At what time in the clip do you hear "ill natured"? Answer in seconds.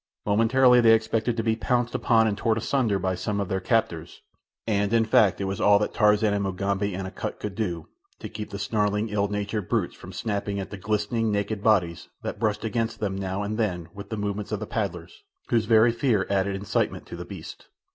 9.09-9.69